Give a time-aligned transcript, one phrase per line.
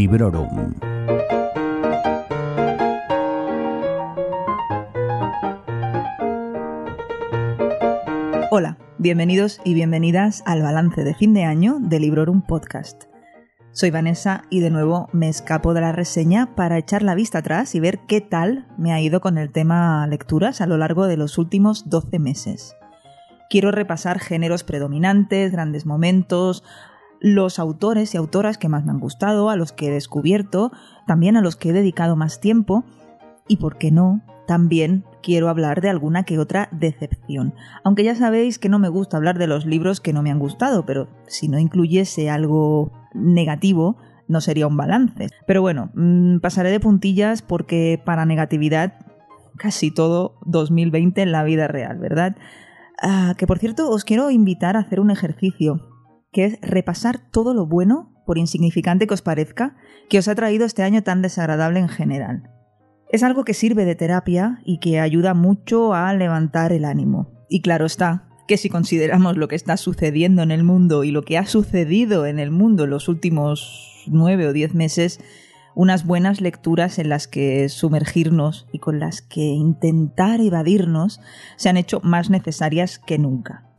[0.00, 0.72] Librorum.
[8.50, 13.04] Hola, bienvenidos y bienvenidas al balance de fin de año de Librorum Podcast.
[13.72, 17.74] Soy Vanessa y de nuevo me escapo de la reseña para echar la vista atrás
[17.74, 21.18] y ver qué tal me ha ido con el tema lecturas a lo largo de
[21.18, 22.74] los últimos 12 meses.
[23.50, 26.64] Quiero repasar géneros predominantes, grandes momentos,
[27.20, 30.72] los autores y autoras que más me han gustado, a los que he descubierto,
[31.06, 32.84] también a los que he dedicado más tiempo
[33.46, 37.54] y, por qué no, también quiero hablar de alguna que otra decepción.
[37.84, 40.38] Aunque ya sabéis que no me gusta hablar de los libros que no me han
[40.38, 43.96] gustado, pero si no incluyese algo negativo,
[44.26, 45.28] no sería un balance.
[45.46, 48.94] Pero bueno, mm, pasaré de puntillas porque para negatividad
[49.56, 52.36] casi todo 2020 en la vida real, ¿verdad?
[53.02, 55.89] Ah, que por cierto, os quiero invitar a hacer un ejercicio
[56.32, 59.76] que es repasar todo lo bueno, por insignificante que os parezca,
[60.08, 62.50] que os ha traído este año tan desagradable en general.
[63.10, 67.32] Es algo que sirve de terapia y que ayuda mucho a levantar el ánimo.
[67.48, 71.22] Y claro está, que si consideramos lo que está sucediendo en el mundo y lo
[71.22, 75.20] que ha sucedido en el mundo en los últimos nueve o diez meses,
[75.74, 81.20] unas buenas lecturas en las que sumergirnos y con las que intentar evadirnos
[81.56, 83.69] se han hecho más necesarias que nunca.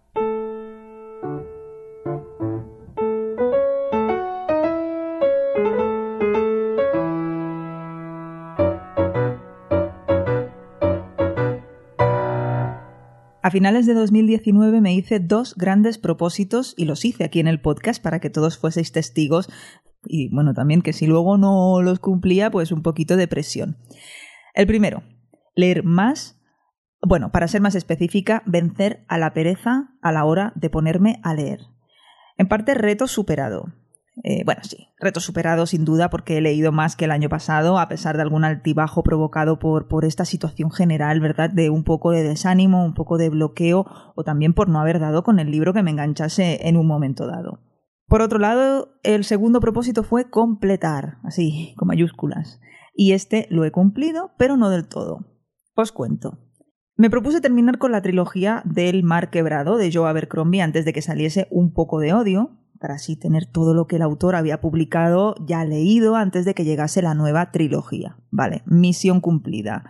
[13.52, 17.60] A finales de 2019 me hice dos grandes propósitos y los hice aquí en el
[17.60, 19.50] podcast para que todos fueseis testigos
[20.06, 23.76] y bueno, también que si luego no los cumplía, pues un poquito de presión.
[24.54, 25.04] El primero,
[25.54, 26.40] leer más,
[27.02, 31.34] bueno, para ser más específica, vencer a la pereza a la hora de ponerme a
[31.34, 31.60] leer.
[32.38, 33.74] En parte reto superado.
[34.24, 37.80] Eh, bueno, sí, reto superado sin duda porque he leído más que el año pasado,
[37.80, 41.50] a pesar de algún altibajo provocado por, por esta situación general, ¿verdad?
[41.50, 45.24] De un poco de desánimo, un poco de bloqueo o también por no haber dado
[45.24, 47.62] con el libro que me enganchase en un momento dado.
[48.08, 52.60] Por otro lado, el segundo propósito fue completar, así, con mayúsculas.
[52.94, 55.26] Y este lo he cumplido, pero no del todo.
[55.76, 56.38] Os cuento.
[56.98, 61.02] Me propuse terminar con la trilogía del Mar Quebrado de Joe Abercrombie antes de que
[61.02, 65.36] saliese un poco de odio, para así tener todo lo que el autor había publicado
[65.46, 68.18] ya leído antes de que llegase la nueva trilogía.
[68.32, 69.86] Vale, misión cumplida.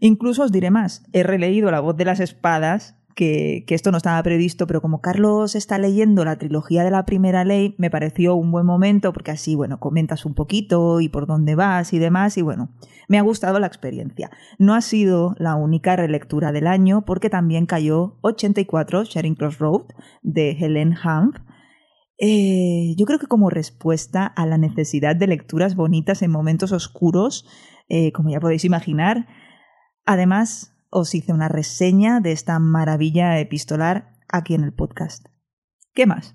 [0.00, 4.22] Incluso os diré más, he releído La voz de las espadas, que, esto no estaba
[4.22, 8.52] previsto, pero como Carlos está leyendo la trilogía de la primera ley, me pareció un
[8.52, 12.42] buen momento porque así, bueno, comentas un poquito y por dónde vas y demás, y
[12.42, 12.68] bueno,
[13.08, 14.30] me ha gustado la experiencia.
[14.58, 19.86] No ha sido la única relectura del año porque también cayó 84 Sharing Cross Road
[20.22, 21.38] de Helen Humph,
[22.18, 27.46] eh, yo creo que como respuesta a la necesidad de lecturas bonitas en momentos oscuros,
[27.88, 29.26] eh, como ya podéis imaginar,
[30.06, 35.26] además os hice una reseña de esta maravilla epistolar aquí en el podcast.
[35.94, 36.34] ¿Qué más?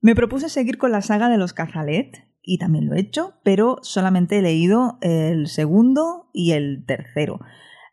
[0.00, 3.78] Me propuse seguir con la saga de los Cazalet, y también lo he hecho, pero
[3.82, 7.38] solamente he leído el segundo y el tercero.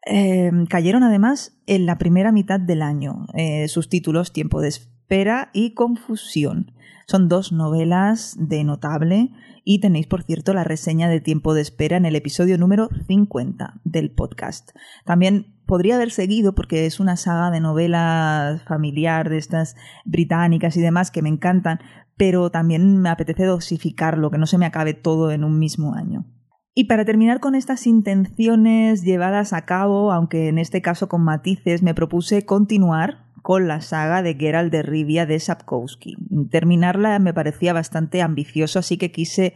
[0.07, 3.27] Eh, cayeron además en la primera mitad del año.
[3.67, 4.71] Sus títulos Tiempo de
[5.09, 6.71] espera y Confusión.
[7.07, 9.31] Son dos novelas de notable
[9.63, 13.81] y tenéis, por cierto, la reseña de tiempo de espera en el episodio número 50
[13.83, 14.69] del podcast.
[15.05, 19.75] También podría haber seguido porque es una saga de novelas familiar de estas
[20.05, 21.79] británicas y demás que me encantan,
[22.15, 26.27] pero también me apetece dosificarlo, que no se me acabe todo en un mismo año.
[26.75, 31.81] Y para terminar con estas intenciones llevadas a cabo, aunque en este caso con matices,
[31.81, 36.15] me propuse continuar con la saga de Geralt de Rivia de Sapkowski.
[36.51, 39.55] Terminarla me parecía bastante ambicioso, así que quise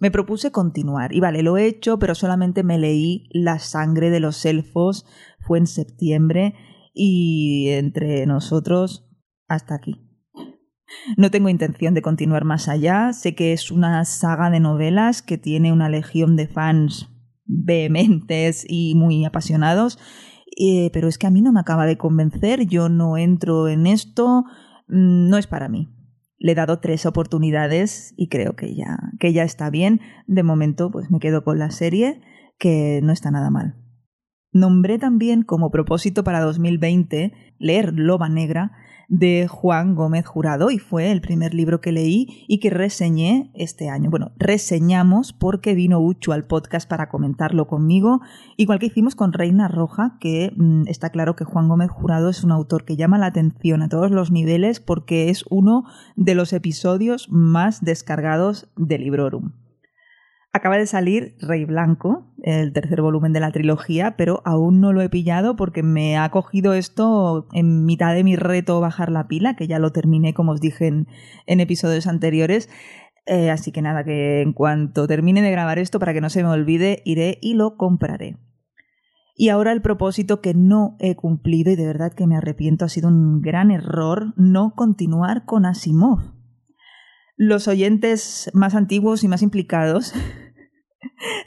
[0.00, 1.14] me propuse continuar.
[1.14, 5.06] Y vale, lo he hecho, pero solamente me leí La sangre de los elfos,
[5.40, 6.54] fue en septiembre,
[6.92, 9.08] y entre nosotros,
[9.48, 10.00] hasta aquí.
[11.16, 15.38] No tengo intención de continuar más allá, sé que es una saga de novelas que
[15.38, 17.08] tiene una legión de fans
[17.46, 19.98] vehementes y muy apasionados,
[20.56, 23.86] eh, pero es que a mí no me acaba de convencer, yo no entro en
[23.86, 24.44] esto,
[24.88, 25.90] mm, no es para mí.
[26.38, 30.00] Le he dado tres oportunidades y creo que ya, que ya está bien.
[30.26, 32.20] De momento, pues me quedo con la serie,
[32.58, 33.76] que no está nada mal.
[34.52, 38.72] Nombré también como propósito para 2020 leer Loba Negra
[39.08, 43.88] de Juan Gómez Jurado y fue el primer libro que leí y que reseñé este
[43.88, 44.10] año.
[44.10, 48.20] Bueno, reseñamos porque vino Uchu al podcast para comentarlo conmigo,
[48.56, 52.44] igual que hicimos con Reina Roja, que mm, está claro que Juan Gómez Jurado es
[52.44, 55.84] un autor que llama la atención a todos los niveles porque es uno
[56.16, 59.63] de los episodios más descargados de Librorum.
[60.56, 65.00] Acaba de salir Rey Blanco, el tercer volumen de la trilogía, pero aún no lo
[65.00, 69.56] he pillado porque me ha cogido esto en mitad de mi reto bajar la pila,
[69.56, 71.08] que ya lo terminé, como os dije en,
[71.60, 72.70] episodios anteriores.
[73.26, 76.44] Eh, así que nada, que en cuanto termine de grabar esto, para que no se
[76.44, 78.36] me olvide, iré y lo compraré.
[79.34, 82.88] Y ahora el propósito que no he cumplido y de verdad que me arrepiento ha
[82.88, 86.20] sido un gran error no continuar con Asimov.
[87.36, 90.14] Los oyentes más antiguos y más implicados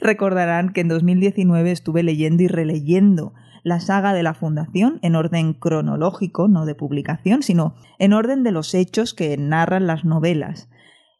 [0.00, 3.34] recordarán que en 2019 estuve leyendo y releyendo
[3.64, 8.52] la saga de la Fundación en orden cronológico, no de publicación, sino en orden de
[8.52, 10.70] los hechos que narran las novelas.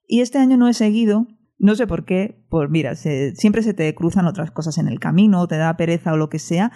[0.06, 1.26] Y este año no he seguido
[1.58, 5.46] no sé por qué, pues mira, siempre se te cruzan otras cosas en el camino,
[5.49, 6.70] te da pereza o lo que sea,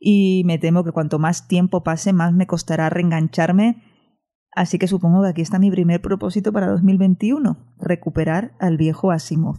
[0.00, 3.82] y me temo que cuanto más tiempo pase, más me costará reengancharme.
[4.50, 9.56] Así que supongo que aquí está mi primer propósito para 2021, recuperar al viejo Asimov.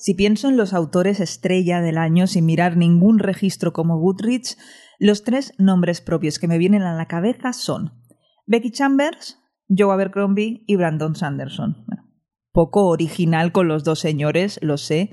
[0.00, 4.56] Si pienso en los autores estrella del año sin mirar ningún registro como Goodrich,
[4.98, 7.92] los tres nombres propios que me vienen a la cabeza son
[8.46, 9.38] Becky Chambers,
[9.68, 11.84] Joe Abercrombie y Brandon Sanderson.
[12.50, 15.12] poco original con los dos señores, lo sé,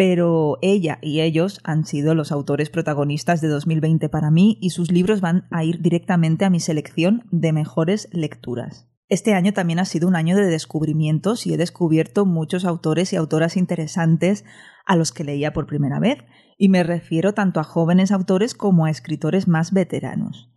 [0.00, 4.90] pero ella y ellos han sido los autores protagonistas de 2020 para mí y sus
[4.90, 8.88] libros van a ir directamente a mi selección de mejores lecturas.
[9.10, 13.16] Este año también ha sido un año de descubrimientos y he descubierto muchos autores y
[13.16, 14.46] autoras interesantes
[14.86, 16.24] a los que leía por primera vez,
[16.56, 20.50] y me refiero tanto a jóvenes autores como a escritores más veteranos.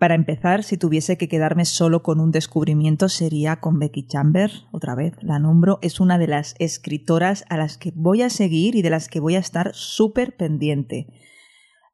[0.00, 4.94] Para empezar, si tuviese que quedarme solo con un descubrimiento sería con Becky Chambers, otra
[4.94, 8.80] vez la nombro, es una de las escritoras a las que voy a seguir y
[8.80, 11.06] de las que voy a estar súper pendiente.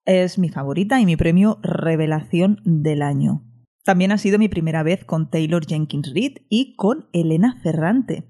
[0.04, 3.42] Es mi favorita y mi premio Revelación del año.
[3.82, 8.28] También ha sido mi primera vez con Taylor Jenkins Reid y con Elena Ferrante.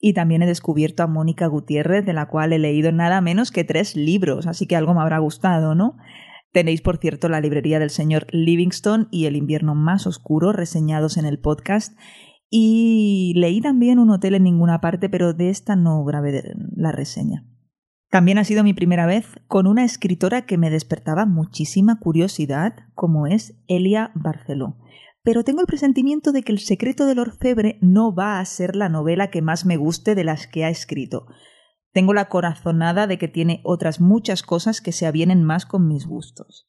[0.00, 3.64] Y también he descubierto a Mónica Gutiérrez, de la cual he leído nada menos que
[3.64, 5.98] tres libros, así que algo me habrá gustado, ¿no?
[6.52, 11.24] Tenéis, por cierto, la librería del señor Livingston y El invierno más oscuro reseñados en
[11.24, 11.96] el podcast.
[12.48, 16.42] Y leí también Un hotel en ninguna parte, pero de esta no grabé
[16.74, 17.46] la reseña.
[18.10, 23.28] También ha sido mi primera vez con una escritora que me despertaba muchísima curiosidad, como
[23.28, 24.76] es Elia Barceló
[25.22, 28.88] pero tengo el presentimiento de que El secreto del orfebre no va a ser la
[28.88, 31.26] novela que más me guste de las que ha escrito.
[31.92, 36.06] Tengo la corazonada de que tiene otras muchas cosas que se avienen más con mis
[36.06, 36.68] gustos.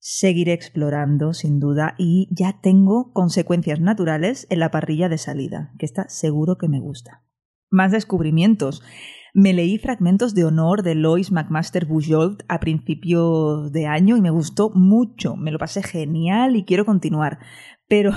[0.00, 5.86] Seguiré explorando, sin duda, y ya tengo consecuencias naturales en la parrilla de salida, que
[5.86, 7.24] está seguro que me gusta.
[7.70, 8.82] Más descubrimientos.
[9.34, 14.30] Me leí fragmentos de honor de Lois McMaster Bujold a principios de año y me
[14.30, 15.36] gustó mucho.
[15.36, 17.38] Me lo pasé genial y quiero continuar.
[17.88, 18.12] Pero,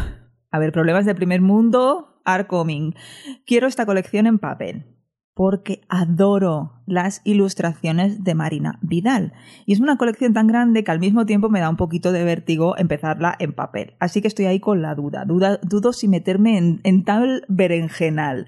[0.50, 2.94] a ver, problemas de primer mundo are coming.
[3.46, 5.00] Quiero esta colección en papel
[5.33, 9.33] porque adoro las ilustraciones de Marina Vidal.
[9.66, 12.24] Y es una colección tan grande que al mismo tiempo me da un poquito de
[12.24, 13.96] vértigo empezarla en papel.
[14.00, 15.25] Así que estoy ahí con la duda.
[15.25, 18.48] dudo si meterme en, en tal berenjenal.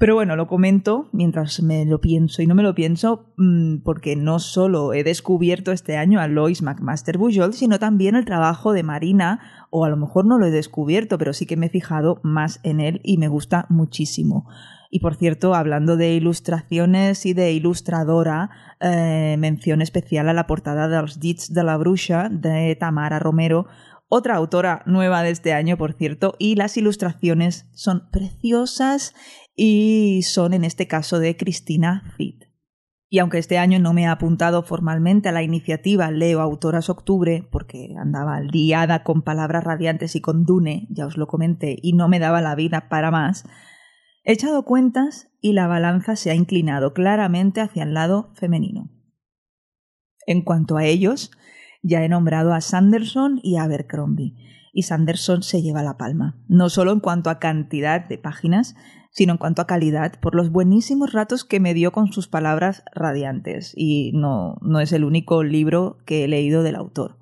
[0.00, 4.16] Pero bueno, lo comento mientras me lo pienso y no me lo pienso mm, porque
[4.16, 8.82] no solo he descubierto este año a Lois McMaster Bujold, sino también el trabajo de
[8.82, 12.18] Marina, o a lo mejor no lo he descubierto, pero sí que me he fijado
[12.22, 14.46] más en él y me gusta muchísimo.
[14.92, 20.88] Y por cierto, hablando de ilustraciones y de ilustradora, eh, mención especial a la portada
[20.88, 23.68] de los Dits de la Bruja de Tamara Romero,
[24.08, 29.14] otra autora nueva de este año, por cierto, y las ilustraciones son preciosas
[29.54, 32.50] y son en este caso de Cristina Fit.
[33.08, 37.48] Y aunque este año no me ha apuntado formalmente a la iniciativa Leo Autoras Octubre,
[37.52, 42.08] porque andaba liada con palabras radiantes y con Dune, ya os lo comenté, y no
[42.08, 43.44] me daba la vida para más,
[44.24, 48.90] he echado cuentas y la balanza se ha inclinado claramente hacia el lado femenino.
[50.26, 51.30] En cuanto a ellos,
[51.82, 54.34] ya he nombrado a Sanderson y a Abercrombie,
[54.72, 58.76] y Sanderson se lleva la palma, no solo en cuanto a cantidad de páginas,
[59.10, 62.84] sino en cuanto a calidad, por los buenísimos ratos que me dio con sus palabras
[62.94, 67.18] radiantes, y no, no es el único libro que he leído del autor.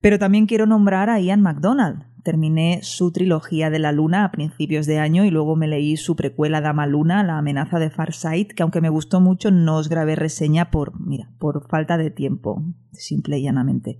[0.00, 2.06] Pero también quiero nombrar a Ian MacDonald.
[2.22, 6.14] Terminé su trilogía de la Luna a principios de año y luego me leí su
[6.14, 10.14] precuela Dama Luna, La amenaza de Farsight, que aunque me gustó mucho no os grabé
[10.14, 12.62] reseña por, mira, por falta de tiempo,
[12.92, 13.98] simple y llanamente.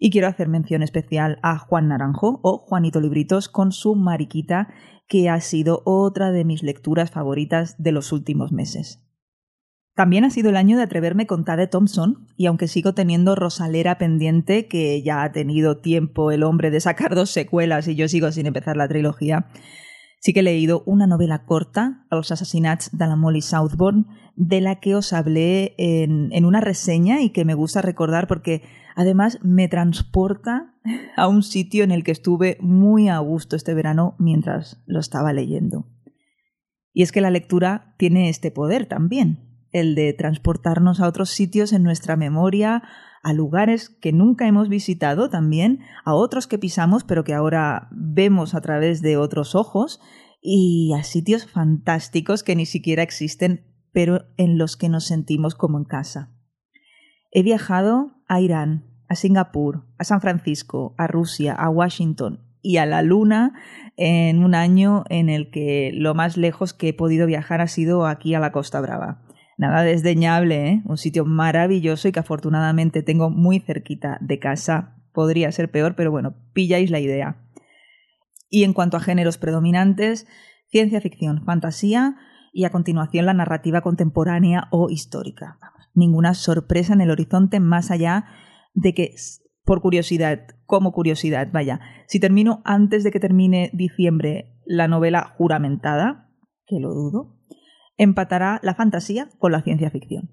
[0.00, 4.68] Y quiero hacer mención especial a Juan Naranjo o Juanito Libritos con su Mariquita
[5.06, 9.06] que ha sido otra de mis lecturas favoritas de los últimos meses.
[9.94, 13.98] También ha sido el año de atreverme con Tade Thompson, y aunque sigo teniendo Rosalera
[13.98, 18.32] pendiente, que ya ha tenido tiempo el hombre de sacar dos secuelas y yo sigo
[18.32, 19.48] sin empezar la trilogía,
[20.20, 24.80] sí que he leído una novela corta, Los asesinatos de la Molly Southbourne, de la
[24.80, 28.62] que os hablé en, en una reseña y que me gusta recordar porque
[28.96, 30.74] además me transporta
[31.16, 35.34] a un sitio en el que estuve muy a gusto este verano mientras lo estaba
[35.34, 35.86] leyendo.
[36.94, 41.72] Y es que la lectura tiene este poder también, el de transportarnos a otros sitios
[41.72, 42.82] en nuestra memoria,
[43.22, 48.54] a lugares que nunca hemos visitado también, a otros que pisamos pero que ahora vemos
[48.54, 50.00] a través de otros ojos,
[50.42, 55.78] y a sitios fantásticos que ni siquiera existen pero en los que nos sentimos como
[55.78, 56.30] en casa.
[57.30, 62.86] He viajado a Irán, a Singapur, a San Francisco, a Rusia, a Washington y a
[62.86, 63.52] la Luna
[63.96, 68.06] en un año en el que lo más lejos que he podido viajar ha sido
[68.06, 69.22] aquí a la Costa Brava.
[69.58, 70.82] Nada desdeñable, ¿eh?
[70.86, 74.96] un sitio maravilloso y que afortunadamente tengo muy cerquita de casa.
[75.12, 77.36] Podría ser peor, pero bueno, pilláis la idea.
[78.48, 80.26] Y en cuanto a géneros predominantes,
[80.68, 82.16] ciencia ficción, fantasía
[82.52, 85.58] y a continuación la narrativa contemporánea o histórica.
[85.94, 88.24] ninguna sorpresa en el horizonte más allá
[88.72, 89.14] de que,
[89.64, 96.30] por curiosidad, como curiosidad, vaya, si termino antes de que termine diciembre la novela juramentada,
[96.66, 97.41] que lo dudo,
[98.02, 100.30] empatará la fantasía con la ciencia ficción.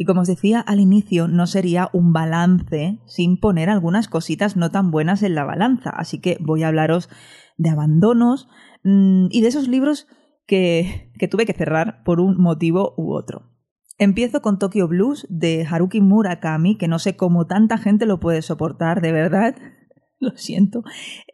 [0.00, 4.70] Y como os decía al inicio, no sería un balance sin poner algunas cositas no
[4.70, 5.90] tan buenas en la balanza.
[5.90, 7.08] Así que voy a hablaros
[7.56, 8.48] de abandonos
[8.84, 10.06] mm, y de esos libros
[10.46, 13.50] que, que tuve que cerrar por un motivo u otro.
[13.98, 18.42] Empiezo con Tokyo Blues de Haruki Murakami, que no sé cómo tanta gente lo puede
[18.42, 19.56] soportar, de verdad.
[20.20, 20.82] lo siento.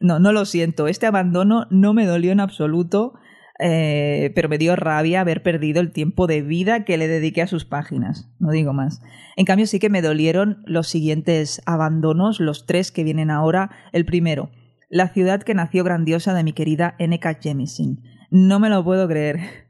[0.01, 0.89] No, no lo siento.
[0.89, 3.15] Este abandono no me dolió en absoluto,
[3.59, 7.47] eh, pero me dio rabia haber perdido el tiempo de vida que le dediqué a
[7.47, 8.31] sus páginas.
[8.39, 9.01] No digo más.
[9.37, 13.71] En cambio, sí que me dolieron los siguientes abandonos, los tres que vienen ahora.
[13.93, 14.51] El primero,
[14.91, 17.39] La ciudad que nació grandiosa de mi querida N.K.
[17.41, 18.03] Jemisin.
[18.31, 19.41] No me lo puedo creer.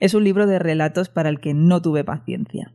[0.00, 2.72] Es un libro de relatos para el que no tuve paciencia.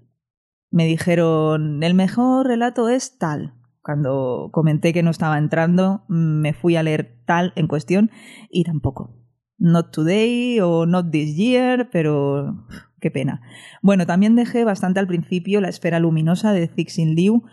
[0.69, 3.55] Me dijeron, el mejor relato es tal.
[3.85, 8.09] Cuando comenté que no estaba entrando, me fui a leer tal en cuestión
[8.49, 9.13] y tampoco.
[9.59, 12.65] Not today o not this year, pero
[12.99, 13.41] qué pena.
[13.83, 17.43] Bueno, también dejé bastante al principio La esfera luminosa de Cixin Liu,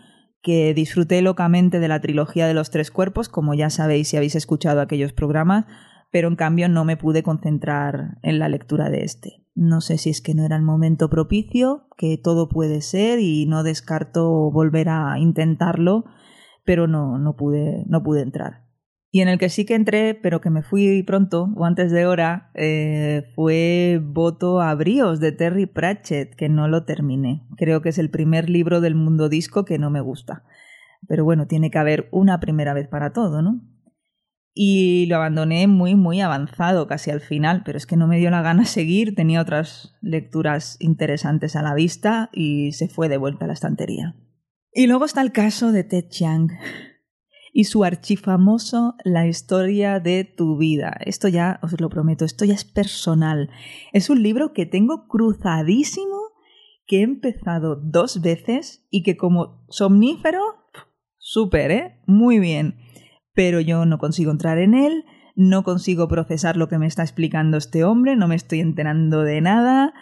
[0.40, 4.34] que disfruté locamente de la trilogía de los tres cuerpos, como ya sabéis si habéis
[4.34, 5.66] escuchado aquellos programas,
[6.10, 9.44] pero en cambio no me pude concentrar en la lectura de este.
[9.54, 13.44] No sé si es que no era el momento propicio, que todo puede ser y
[13.44, 16.06] no descarto volver a intentarlo
[16.64, 18.62] pero no, no, pude, no pude entrar.
[19.14, 22.06] Y en el que sí que entré, pero que me fui pronto o antes de
[22.06, 27.46] hora, eh, fue Voto a Bríos de Terry Pratchett, que no lo terminé.
[27.58, 30.44] Creo que es el primer libro del mundo disco que no me gusta.
[31.06, 33.60] Pero bueno, tiene que haber una primera vez para todo, ¿no?
[34.54, 38.30] Y lo abandoné muy, muy avanzado, casi al final, pero es que no me dio
[38.30, 43.44] la gana seguir, tenía otras lecturas interesantes a la vista y se fue de vuelta
[43.44, 44.14] a la estantería.
[44.74, 46.48] Y luego está el caso de Ted Chiang
[47.52, 50.96] y su archifamoso La historia de tu vida.
[51.04, 53.50] Esto ya, os lo prometo, esto ya es personal.
[53.92, 56.16] Es un libro que tengo cruzadísimo,
[56.86, 60.40] que he empezado dos veces y que como somnífero,
[61.18, 62.00] súper, ¿eh?
[62.06, 62.76] Muy bien.
[63.34, 65.04] Pero yo no consigo entrar en él,
[65.36, 69.42] no consigo procesar lo que me está explicando este hombre, no me estoy enterando de
[69.42, 69.92] nada.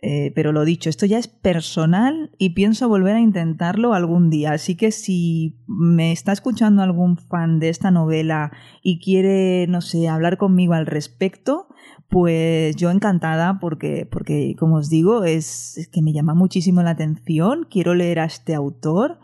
[0.00, 4.52] Eh, pero lo dicho, esto ya es personal y pienso volver a intentarlo algún día.
[4.52, 8.52] Así que si me está escuchando algún fan de esta novela
[8.82, 11.66] y quiere, no sé, hablar conmigo al respecto,
[12.08, 16.90] pues yo encantada porque, porque como os digo, es, es que me llama muchísimo la
[16.90, 17.66] atención.
[17.68, 19.18] Quiero leer a este autor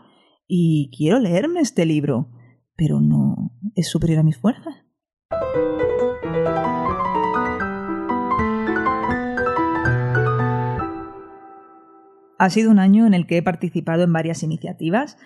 [0.47, 2.29] y quiero leerme este libro,
[2.75, 4.75] pero no es superior a mis fuerzas.
[12.37, 15.17] Ha sido un año en el que he participado en varias iniciativas.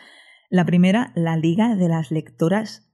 [0.50, 2.92] La primera, la Liga de las Lectoras.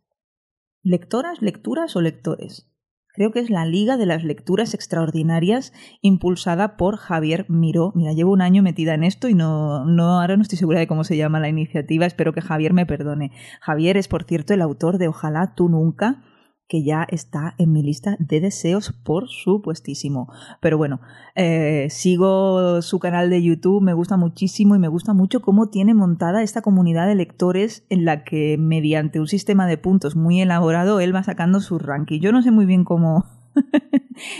[0.83, 2.71] ¿Lectoras, lecturas o lectores?
[3.15, 7.93] Creo que es la Liga de las Lecturas Extraordinarias impulsada por Javier Miró.
[7.95, 10.87] Mira, llevo un año metida en esto y no, no, ahora no estoy segura de
[10.87, 12.05] cómo se llama la iniciativa.
[12.05, 13.31] Espero que Javier me perdone.
[13.61, 16.23] Javier es, por cierto, el autor de Ojalá tú nunca,
[16.67, 20.31] que ya está en mi lista de deseos, por supuestísimo.
[20.61, 20.99] Pero bueno,
[21.35, 25.93] eh, sigo su canal de YouTube, me gusta muchísimo y me gusta mucho cómo tiene
[25.93, 30.99] montada esta comunidad de lectores en la que mediante un sistema de puntos muy elaborado
[30.99, 32.19] él va sacando su ranking.
[32.19, 33.25] Yo no sé muy bien cómo...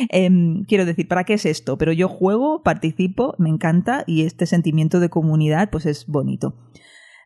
[0.10, 1.77] Em, quiero decir, ¿para qué es esto?
[1.77, 6.55] Pero yo juego, participo, me encanta y este sentimiento de comunidad pues es bonito.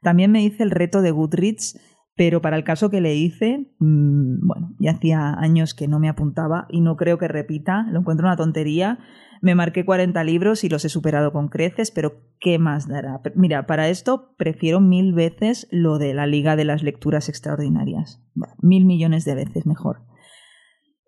[0.01, 1.79] También me hice el reto de Goodreads
[2.19, 6.09] pero para el caso que le hice, mm, bueno, ya hacía años que no me
[6.09, 8.99] apuntaba y no creo que repita, lo encuentro una tontería.
[9.41, 13.21] Me marqué 40 libros y los he superado con creces, pero ¿qué más dará?
[13.35, 18.21] Mira, para esto prefiero mil veces lo de la Liga de las Lecturas Extraordinarias.
[18.61, 20.01] mil millones de veces mejor.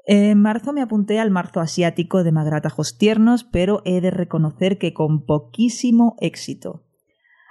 [0.06, 4.94] En marzo me apunté al marzo asiático de Magratajos Tiernos, pero he de reconocer que
[4.94, 6.86] con poquísimo éxito.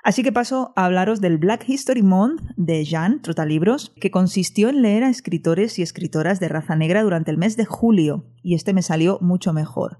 [0.02, 4.82] Así que paso a hablaros del Black History Month de Jean Trotalibros, que consistió en
[4.82, 8.72] leer a escritores y escritoras de raza negra durante el mes de julio, y este
[8.72, 9.98] me salió mucho mejor.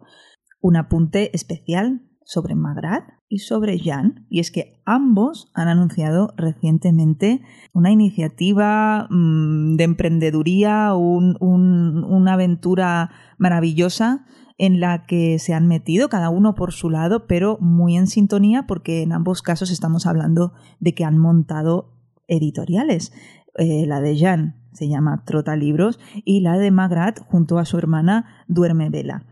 [0.61, 7.43] Un apunte especial sobre Magrat y sobre Jean, y es que ambos han anunciado recientemente
[7.73, 14.27] una iniciativa mm, de emprendeduría, una aventura maravillosa
[14.59, 18.65] en la que se han metido cada uno por su lado, pero muy en sintonía
[18.69, 21.97] porque en ambos casos estamos hablando de que han montado
[22.29, 23.13] editoriales.
[23.57, 27.77] Eh, la de Jan se llama Trota Libros y la de Magrat junto a su
[27.77, 29.25] hermana Duerme Vela.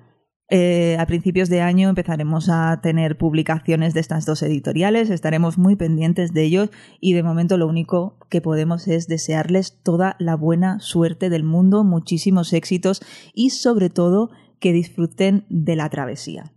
[0.51, 5.77] Eh, a principios de año empezaremos a tener publicaciones de estas dos editoriales, estaremos muy
[5.77, 10.81] pendientes de ellos y de momento lo único que podemos es desearles toda la buena
[10.81, 13.03] suerte del mundo, muchísimos éxitos
[13.35, 16.53] y sobre todo que disfruten de la travesía.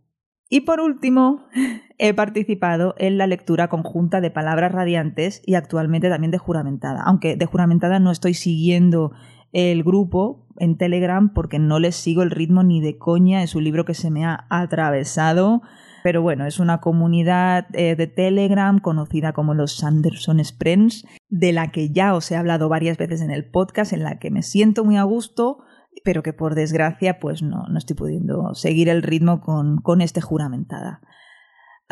[0.47, 1.47] Y por último,
[1.97, 7.35] he participado en la lectura conjunta de Palabras Radiantes y actualmente también de Juramentada, aunque
[7.35, 9.11] de Juramentada no estoy siguiendo
[9.51, 13.63] el grupo en Telegram porque no les sigo el ritmo ni de coña, es un
[13.63, 15.61] libro que se me ha atravesado,
[16.03, 21.71] pero bueno, es una comunidad eh, de Telegram conocida como los Sanderson Sprints, de la
[21.71, 24.83] que ya os he hablado varias veces en el podcast, en la que me siento
[24.83, 25.59] muy a gusto,
[26.03, 30.21] pero que por desgracia pues no, no estoy pudiendo seguir el ritmo con, con este
[30.21, 31.01] juramentada.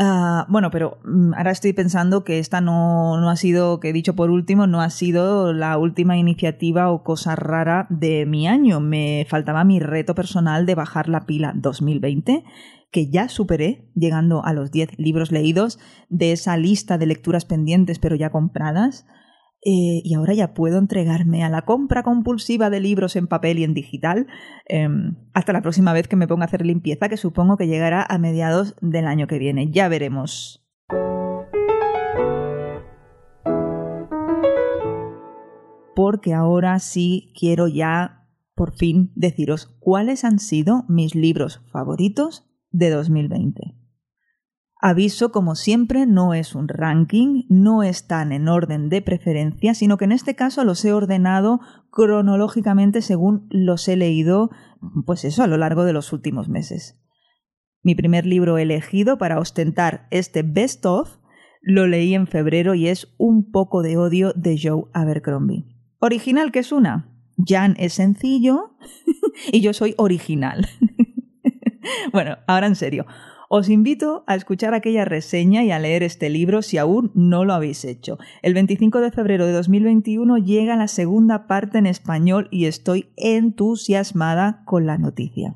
[0.02, 3.94] Uh, bueno, pero mm, ahora estoy pensando que esta no, no, ha sido, que he
[3.94, 8.80] dicho por último, no ha sido la última iniciativa o cosa rara de mi año.
[8.80, 12.46] Me faltaba mi reto personal de bajar la pila 2020,
[12.92, 18.00] que ya superé, llegando a los 10 libros leídos de esa lista de lecturas pendientes
[18.00, 19.06] pero ya compradas.
[19.62, 23.66] Eh, y ahora ya puedo entregarme a la compra compulsiva de libros en papel y
[23.66, 24.28] en digital
[24.66, 28.06] em, hasta la próxima vez que me ponga a hacer limpieza, que supongo que llegará
[28.08, 29.70] a mediados del año que viene.
[29.70, 30.66] Ya veremos.
[35.94, 42.90] Porque ahora sí quiero ya, por fin, deciros cuáles han sido mis libros favoritos de
[42.90, 43.76] 2020.
[44.82, 50.06] Aviso, como siempre, no es un ranking, no están en orden de preferencia, sino que
[50.06, 51.60] en este caso los he ordenado
[51.92, 54.52] cronológicamente según los he leído,
[55.06, 56.98] pues eso, a lo largo de los últimos meses.
[57.84, 61.18] Mi primer libro elegido para ostentar este best of
[61.62, 65.66] lo leí en febrero y es Un poco de odio de Joe Abercrombie.
[66.00, 67.14] Original que es una.
[67.46, 68.78] Jan es sencillo
[69.52, 70.68] y yo soy original.
[72.14, 73.06] bueno, ahora en serio.
[73.52, 77.54] Os invito a escuchar aquella reseña y a leer este libro si aún no lo
[77.56, 78.20] habéis hecho.
[78.44, 84.62] El 25 de febrero de 2021 llega la segunda parte en español y estoy entusiasmada
[84.66, 85.56] con la noticia.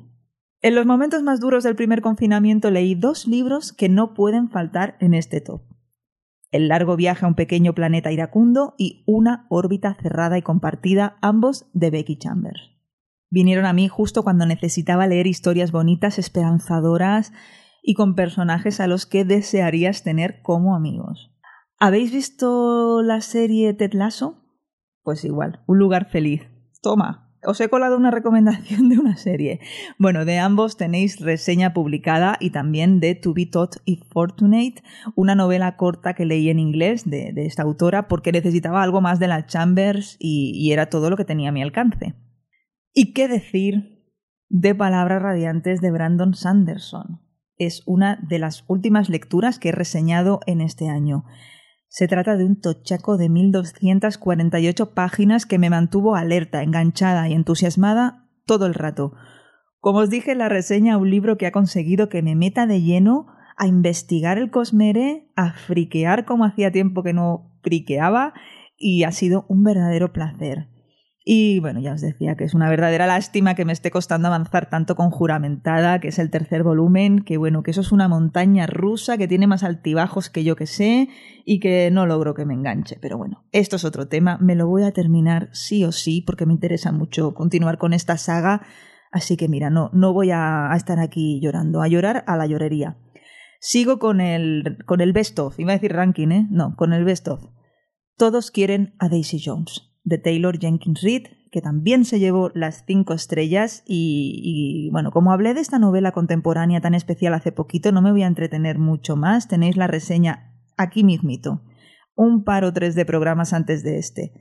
[0.60, 4.96] En los momentos más duros del primer confinamiento leí dos libros que no pueden faltar
[4.98, 5.62] en este top.
[6.50, 11.66] El largo viaje a un pequeño planeta iracundo y Una órbita cerrada y compartida, ambos
[11.74, 12.72] de Becky Chambers.
[13.30, 17.32] Vinieron a mí justo cuando necesitaba leer historias bonitas, esperanzadoras
[17.84, 21.30] y con personajes a los que desearías tener como amigos.
[21.78, 24.42] ¿Habéis visto la serie Ted Lasso?
[25.02, 26.42] Pues igual, un lugar feliz.
[26.80, 29.60] Toma, os he colado una recomendación de una serie.
[29.98, 34.82] Bueno, de ambos tenéis reseña publicada y también de To Be Taught y Fortunate,
[35.14, 39.28] una novela corta que leí en inglés de, esta autora porque necesitaba algo más de
[39.28, 42.14] la Chambers y, y era todo lo que tenía a mi alcance.
[42.94, 44.08] ¿Y qué decir
[44.48, 47.23] de Palabras Radiantes de Brandon Sanderson?
[47.58, 51.24] Es una de las últimas lecturas que he reseñado en este año.
[51.88, 58.28] Se trata de un tochaco de 1248 páginas que me mantuvo alerta, enganchada y entusiasmada
[58.46, 59.12] todo el rato.
[59.78, 63.26] Como os dije la reseña, un libro que ha conseguido que me meta de lleno
[63.56, 68.34] a investigar el Cosmere, a friquear como hacía tiempo que no friqueaba,
[68.76, 70.73] y ha sido un verdadero placer.
[71.26, 74.68] Y bueno, ya os decía que es una verdadera lástima que me esté costando avanzar
[74.68, 78.66] tanto con Juramentada, que es el tercer volumen, que bueno, que eso es una montaña
[78.66, 81.08] rusa que tiene más altibajos que yo que sé
[81.46, 82.98] y que no logro que me enganche.
[83.00, 86.44] Pero bueno, esto es otro tema, me lo voy a terminar sí o sí porque
[86.44, 88.60] me interesa mucho continuar con esta saga.
[89.10, 92.98] Así que mira, no, no voy a, estar aquí llorando, a llorar a la llorería.
[93.60, 96.46] Sigo con el, con el best of, iba a decir ranking, ¿eh?
[96.50, 97.46] No, con el best of.
[98.18, 103.14] Todos quieren a Daisy Jones de Taylor Jenkins Reid, que también se llevó las cinco
[103.14, 108.12] estrellas y, bueno, como hablé de esta novela contemporánea tan especial hace poquito, no me
[108.12, 111.62] voy a entretener mucho más, tenéis la reseña aquí mismito,
[112.14, 114.32] un par o tres de programas antes de este.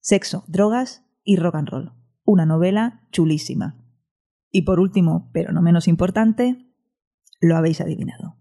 [0.00, 1.92] Sexo, drogas y rock and roll.
[2.24, 3.84] Una novela chulísima.
[4.50, 6.72] Y por último, pero no menos importante,
[7.40, 8.36] lo habéis adivinado.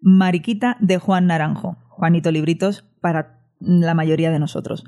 [0.00, 1.76] Mariquita de Juan Naranjo.
[1.88, 4.84] Juanito Libritos para la mayoría de nosotros.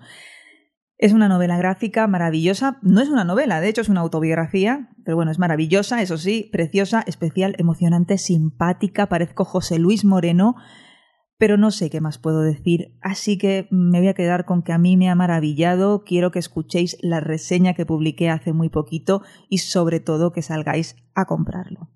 [1.02, 2.78] Es una novela gráfica maravillosa.
[2.82, 6.50] No es una novela, de hecho es una autobiografía, pero bueno, es maravillosa, eso sí,
[6.52, 9.08] preciosa, especial, emocionante, simpática.
[9.08, 10.56] Parezco José Luis Moreno,
[11.38, 12.98] pero no sé qué más puedo decir.
[13.00, 16.04] Así que me voy a quedar con que a mí me ha maravillado.
[16.04, 20.96] Quiero que escuchéis la reseña que publiqué hace muy poquito y sobre todo que salgáis
[21.14, 21.88] a comprarlo.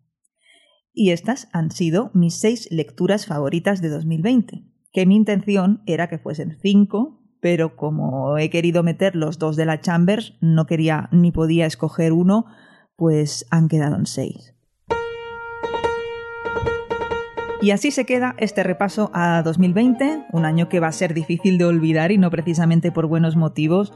[0.94, 4.64] Y estas han sido mis seis lecturas favoritas de 2020,
[4.94, 9.66] que mi intención era que fuesen cinco, pero como he querido meter los dos de
[9.66, 12.46] la Chambers, no quería ni podía escoger uno,
[12.96, 14.54] pues han quedado en seis.
[17.60, 21.58] Y así se queda este repaso a 2020, un año que va a ser difícil
[21.58, 23.92] de olvidar y no precisamente por buenos motivos,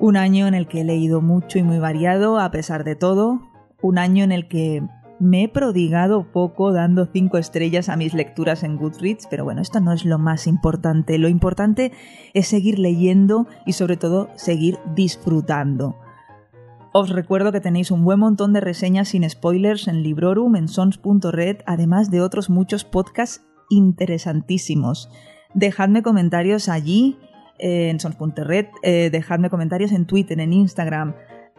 [0.00, 3.42] un año en el que he leído mucho y muy variado a pesar de todo,
[3.82, 4.82] un año en el que
[5.22, 9.78] me he prodigado poco dando cinco estrellas a mis lecturas en Goodreads, pero bueno, esto
[9.78, 11.16] no es lo más importante.
[11.16, 11.92] Lo importante
[12.34, 15.96] es seguir leyendo y sobre todo seguir disfrutando.
[16.92, 21.58] Os recuerdo que tenéis un buen montón de reseñas sin spoilers en Librorum, en sons.red,
[21.66, 25.08] además de otros muchos podcasts interesantísimos.
[25.54, 27.16] Dejadme comentarios allí
[27.60, 31.14] eh, en sons.red, eh, dejadme comentarios en Twitter, en Instagram,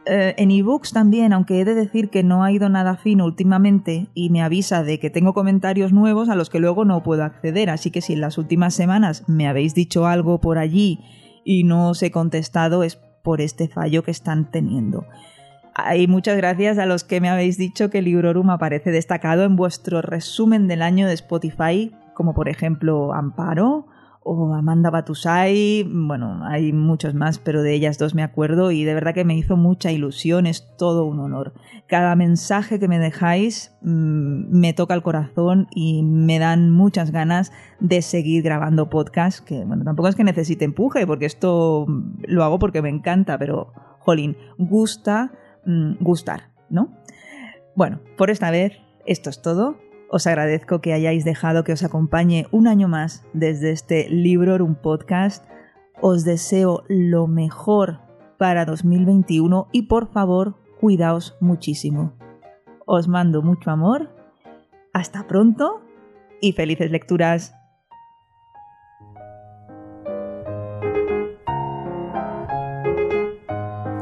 [0.05, 4.07] eh, en ebooks también, aunque he de decir que no ha ido nada fino últimamente
[4.13, 7.69] y me avisa de que tengo comentarios nuevos a los que luego no puedo acceder,
[7.69, 10.99] así que si en las últimas semanas me habéis dicho algo por allí
[11.45, 15.05] y no os he contestado es por este fallo que están teniendo.
[15.97, 20.01] Y muchas gracias a los que me habéis dicho que Librorum aparece destacado en vuestro
[20.01, 23.87] resumen del año de Spotify, como por ejemplo Amparo,
[24.25, 28.93] o Amanda Batusai, bueno, hay muchos más, pero de ellas dos me acuerdo y de
[28.93, 31.53] verdad que me hizo mucha ilusión, es todo un honor.
[31.87, 37.51] Cada mensaje que me dejáis mm, me toca el corazón y me dan muchas ganas
[37.79, 41.85] de seguir grabando podcast, que bueno, tampoco es que necesite empuje, porque esto
[42.21, 45.33] lo hago porque me encanta, pero, jolín, gusta
[45.65, 46.97] mm, gustar, ¿no?
[47.75, 48.73] Bueno, por esta vez
[49.05, 49.77] esto es todo.
[50.15, 54.75] Os agradezco que hayáis dejado que os acompañe un año más desde este libro, un
[54.75, 55.43] podcast.
[56.01, 57.99] Os deseo lo mejor
[58.37, 62.13] para 2021 y por favor, cuidaos muchísimo.
[62.85, 64.15] Os mando mucho amor.
[64.93, 65.81] Hasta pronto
[66.39, 67.55] y felices lecturas.